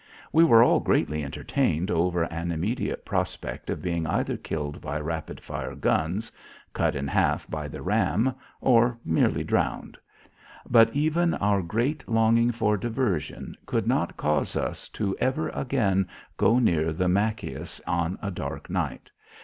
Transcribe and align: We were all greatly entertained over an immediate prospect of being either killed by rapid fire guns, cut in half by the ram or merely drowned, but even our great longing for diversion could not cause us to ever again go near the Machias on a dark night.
We 0.33 0.43
were 0.43 0.63
all 0.63 0.79
greatly 0.79 1.23
entertained 1.23 1.91
over 1.91 2.23
an 2.23 2.51
immediate 2.51 3.05
prospect 3.05 3.69
of 3.69 3.83
being 3.83 4.07
either 4.07 4.35
killed 4.35 4.81
by 4.81 4.99
rapid 4.99 5.39
fire 5.43 5.75
guns, 5.75 6.31
cut 6.73 6.95
in 6.95 7.07
half 7.07 7.47
by 7.47 7.67
the 7.67 7.83
ram 7.83 8.33
or 8.61 8.97
merely 9.05 9.43
drowned, 9.43 9.99
but 10.67 10.89
even 10.95 11.35
our 11.35 11.61
great 11.61 12.09
longing 12.09 12.51
for 12.51 12.77
diversion 12.77 13.55
could 13.67 13.85
not 13.85 14.17
cause 14.17 14.55
us 14.55 14.89
to 14.89 15.15
ever 15.19 15.49
again 15.49 16.07
go 16.35 16.57
near 16.57 16.91
the 16.91 17.07
Machias 17.07 17.79
on 17.85 18.17
a 18.23 18.31
dark 18.31 18.71
night. 18.71 19.11